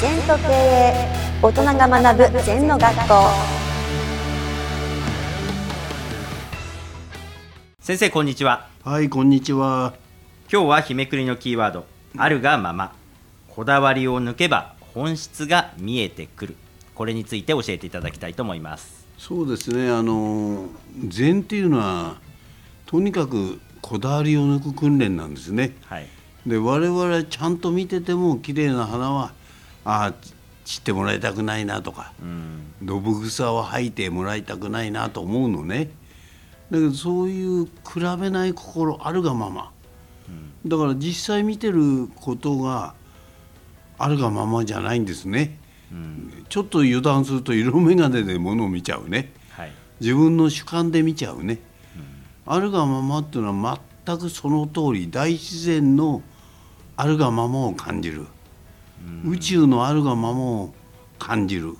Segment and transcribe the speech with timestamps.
[0.00, 0.94] 全と経営
[1.42, 3.14] 大人が学ぶ全の学校。
[7.80, 8.70] 先生こんにちは。
[8.82, 9.92] はい、こんにちは。
[10.50, 11.84] 今日は日めくりのキーワード。
[12.16, 12.94] あるがまま。
[13.50, 16.56] こだわりを抜けば本質が見えてくる。
[16.94, 19.06] これについて教えていただきたいと思います。
[19.18, 20.70] そうですね、あの
[21.08, 22.16] 禅っていうのは
[22.86, 25.76] とにかくこだわりを抜く訓練なんですね。
[25.84, 26.06] はい。
[26.46, 29.38] で、我々ちゃんと見てても綺麗な花は
[29.84, 30.14] ああ
[30.64, 32.72] 散ってもらいたくないなとか、うん。
[32.82, 35.90] どぶ草を吐いてもらいたくないなと思うのね。
[36.70, 39.72] だけどそういう比べない心あるがまま。
[40.66, 42.94] だから実際見てることが
[43.98, 45.58] あるがままじゃないんですね。
[45.90, 46.44] うん。
[46.48, 49.32] ちょっと油断すると色眼鏡で物を見ちゃうね。
[49.50, 49.72] はい。
[50.00, 51.58] 自分の主観で見ちゃうね、
[52.46, 56.22] あるがままっていうのは全くその通り大自然の
[56.96, 58.26] あるがままを感じる、
[59.24, 60.74] 宇宙のあるがままを
[61.18, 61.76] 感じる。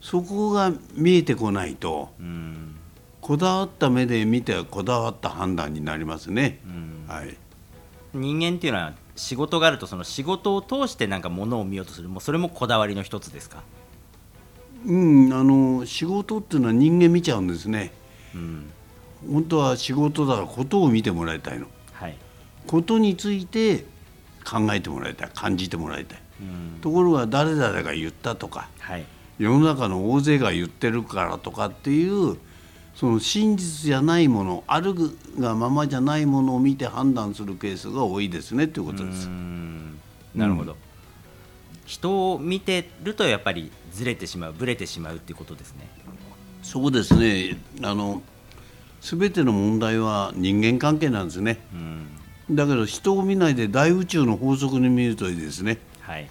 [0.00, 2.76] そこが見えてこないとうん。
[3.20, 7.04] こだわった目で見てこだわった判断になりますね、うん。
[7.08, 7.36] はい。
[8.14, 12.08] 人間っていうのは仕事があるとその仕事を通してなんかものを見ようとする。
[12.08, 13.64] もうそれもこだわりの一つですか？
[14.84, 17.92] うんあの仕事っていうのは人間見ちゃうんですね。
[18.34, 18.70] うん。
[19.28, 21.66] 本当は仕事だからことを見てもらいたいの。
[21.94, 22.16] はい。
[22.68, 23.84] ことについて
[24.46, 26.22] 考えてもらいたい感じてもらいたい。
[26.40, 26.80] うん。
[26.80, 29.04] ところが誰々が言ったとかはい。
[29.38, 32.38] 世の中の大勢が言ってるからとかっていう
[32.94, 34.94] その真実じゃないものある
[35.38, 39.26] がままじゃないものを見て判断するケースが多いですねということです。
[39.26, 39.30] う。
[39.30, 39.98] ん。
[40.34, 40.76] なるほど、
[41.84, 45.88] 人を見てるとやっぱりずれてしまうぶれてしまうっていうことですね。
[46.62, 47.58] そうですね。
[47.82, 48.22] あの
[49.00, 51.58] 全ての問題は人間関係なんですね。
[51.72, 52.06] うん
[52.50, 55.78] だけど人を見ないで大宇宙の法則に見るといいですね。
[56.00, 56.28] はい。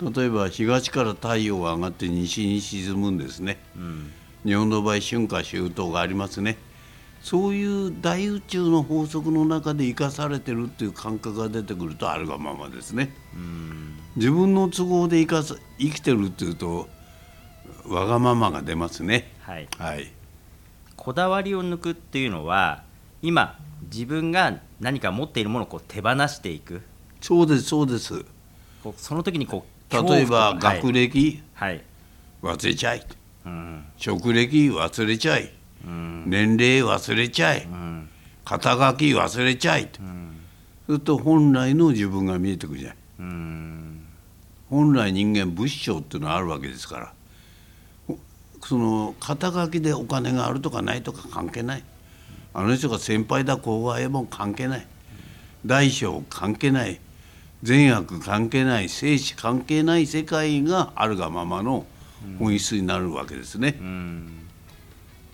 [0.00, 3.58] 例えば東から太陽が上がって西に沈むんですね。
[3.76, 4.12] うん。
[4.44, 6.56] 日本の場合春夏秋冬がありますね。
[7.22, 13.14] そういう大宇宙の法則の中で生かされてるっていう感覚が出てくるとあるがままですね。
[13.34, 13.94] うん。
[14.16, 16.88] 自分の都合で生かす生きてるっていうと
[17.86, 19.32] わがままが出ますね。
[19.42, 19.68] はい。
[19.78, 20.10] はい。
[20.96, 22.82] こだわりを抜くっていうのは
[23.22, 23.58] 今
[23.92, 26.82] 自分が何か持っているものをこう手放していく。
[27.20, 28.24] そうですそうです。
[28.96, 31.40] その時にこう例えば学歴。
[31.54, 31.84] はい、はい
[32.42, 33.06] 忘れちゃい。
[33.46, 33.84] うん。
[33.96, 35.52] 職歴忘れちゃい。
[35.86, 36.24] うん。
[36.26, 37.62] 年齢忘れちゃい。
[37.62, 38.08] うん。
[38.44, 39.86] 肩書き忘れちゃい。
[39.86, 40.40] とうん。
[40.86, 42.94] すると本来の自分が見えてくるじゃん。
[43.20, 44.06] うん。
[44.68, 47.12] 本来人間仏性っていうのはあるわけですから。
[48.08, 48.18] ほ
[48.64, 51.84] その肩書きでお金があるとかないとか関係ない
[52.54, 54.86] あの人が先輩だ後輩も関係ない。
[55.64, 57.00] 大小関係ない。
[57.62, 58.88] 善悪関係ない。
[58.88, 61.86] 生死関係ない世界があるがままの
[62.38, 63.76] 本質になるわけですね。
[63.80, 64.42] うん。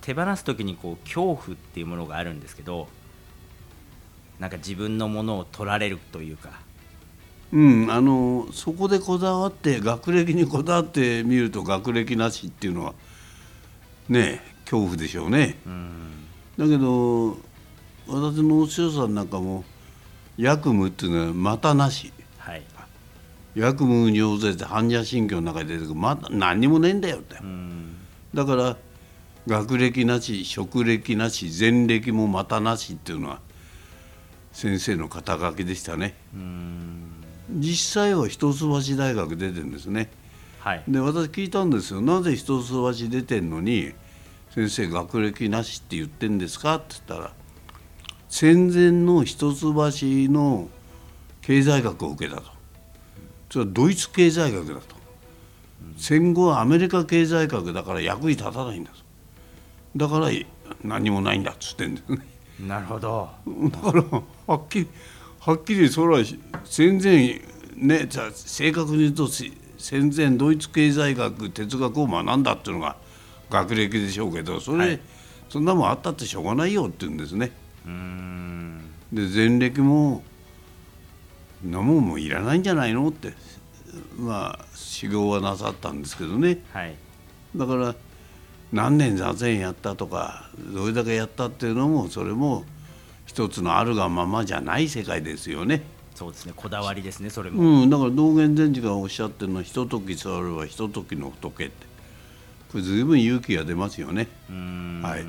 [0.00, 2.88] 手放す時にこう恐怖っていうものがあるんですけど
[4.38, 6.50] なんか自分のものを取られるというか。
[7.50, 12.92] うん、あのそこでこだわって学歴にこだわってみると学歴なしっていうのは
[14.10, 15.58] ねえ恐怖でしょうね。
[15.66, 16.27] うん
[16.58, 17.38] だけど
[18.08, 19.64] 私のお師匠さんなんかも
[20.36, 22.12] 役務っていうのはまたなし。
[22.38, 22.62] はい。
[23.54, 25.94] 役務尿税って般若心経の中に出てくる。
[25.94, 27.36] まだ何にもねえんだよって。
[27.36, 27.96] うん。
[28.34, 28.76] だから
[29.46, 33.40] 学歴なし職歴なし前歴もまたなしっていうのは
[34.52, 36.14] 先生の肩書きでしたね。
[36.34, 37.24] うん。
[37.50, 40.10] 実際は一橋大学出てるんですね。
[40.60, 40.84] はい。
[40.88, 42.00] で私聞いたんですよ。
[42.00, 43.92] なぜ一橋出てんのに
[44.54, 46.76] 先生学歴なしって言ってんですか？
[46.76, 47.32] って言ったら
[48.28, 49.72] 戦前の一橋
[50.32, 50.68] の
[51.42, 52.44] 経済学を受けたと。
[53.50, 54.96] それはドイツ経済学だと。
[55.96, 58.96] 戦後はアメリカ経済学だから役に立たないんだと。
[59.96, 60.28] だから
[60.84, 62.18] 何もないんだっつってんですね。
[62.66, 63.28] なるほど。
[63.70, 64.04] だから
[64.46, 64.88] はっきり
[65.40, 66.24] はっきりそれは
[66.64, 67.40] 戦前
[67.76, 72.96] ねじゃあ正確に言うとせ戦前ドイツ経済学哲学を学んだっていうのが
[73.50, 75.00] 学歴でしょうけどそれ、はい。
[75.48, 77.50] そんなもんあったってしょうがないよって言うんですね。
[77.86, 78.82] うん。
[79.12, 80.22] で前歴も
[81.64, 83.32] んなもんもいらないんじゃないのって
[84.18, 86.58] まあ修行はなさったんですけどね。
[86.72, 86.94] はい。
[87.56, 87.94] だから
[88.72, 92.64] 何年座禅やったとかどれだけやったっていうのもそれも
[93.24, 95.82] 一つのあるがままじゃない世界ですよね。
[96.14, 96.52] そうですね。
[96.54, 101.87] こだわりですねそれも、うん、だから道元禅師がおっしゃってるのは「ひととき座ればひとときの仏」って
[102.70, 104.28] これ随分勇気が出ますよね。
[104.50, 105.00] うん。
[105.02, 105.24] はい。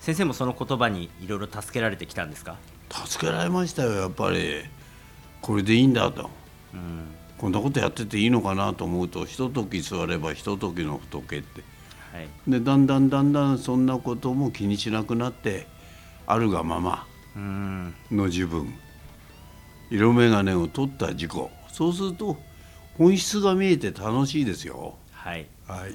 [0.00, 2.56] 先生もその言葉にいろいろ助けられてきたんですか？
[3.06, 4.64] 助けられましたよやっぱり。
[5.40, 6.30] これでいいんだと。
[6.74, 7.06] うん。
[7.38, 11.62] こんなことやってていいのかなと思うとひととき座ればひとときの仏って。
[12.12, 12.28] はい。
[12.46, 15.66] でだんだんだんだんそんなことも気にしなくなって
[16.26, 17.06] あるがまま。
[17.34, 17.94] うん。
[18.10, 18.74] の自分。
[19.90, 21.30] 色眼鏡を取った自己
[21.72, 22.36] そうすると
[22.98, 24.96] 本質が見えて楽しいですよ。
[25.12, 25.46] はい。
[25.66, 25.94] はい、